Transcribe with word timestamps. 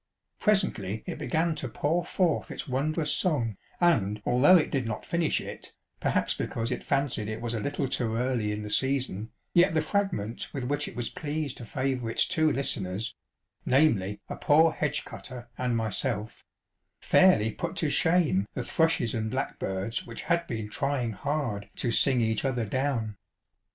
Pre 0.39 0.55
sently 0.55 1.03
it 1.05 1.19
began 1.19 1.53
to 1.53 1.67
pour 1.69 2.03
forth 2.03 2.49
its 2.49 2.67
wondrous 2.67 3.11
song, 3.11 3.55
and 3.79 4.19
although 4.25 4.57
it 4.57 4.71
did 4.71 4.87
not 4.87 5.05
finish 5.05 5.39
it, 5.39 5.73
perhaps 5.99 6.33
because 6.33 6.71
it 6.71 6.83
fancied 6.83 7.27
it 7.27 7.39
was 7.39 7.53
a 7.53 7.59
little 7.59 7.87
too 7.87 8.15
early 8.15 8.51
in 8.51 8.63
the 8.63 8.71
season, 8.71 9.29
yet 9.53 9.75
the 9.75 9.81
fragment 9.83 10.47
with 10.53 10.63
which 10.63 10.87
it 10.87 10.95
was 10.95 11.11
pleased 11.11 11.55
to 11.57 11.65
favour 11.65 12.09
its 12.09 12.25
two 12.25 12.51
listeners 12.51 13.13
ŌĆö 13.13 13.71
namely, 13.71 14.19
a 14.27 14.37
poor 14.37 14.71
hedge 14.71 15.05
cutter 15.05 15.49
and 15.55 15.77
myself 15.77 16.43
ŌĆö 16.43 17.05
fairly 17.05 17.51
put 17.51 17.75
to 17.75 17.91
shame 17.91 18.47
the 18.55 18.63
thrushes 18.63 19.13
and 19.13 19.29
blackbirds 19.29 20.07
which 20.07 20.23
had 20.23 20.47
been 20.47 20.67
trying 20.67 21.11
hard 21.11 21.69
to 21.75 21.91
sing 21.91 22.21
each 22.21 22.43
other 22.43 22.65
down. 22.65 23.17